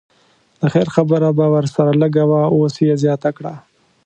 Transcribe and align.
د 0.59 0.61
خیر 0.73 0.87
خبره 0.95 1.29
به 1.37 1.45
ورسره 1.55 1.91
لږه 2.01 2.23
وه 2.29 2.41
اوس 2.55 2.75
یې 2.87 2.93
زیاته 3.03 3.29
کړه. 3.37 3.53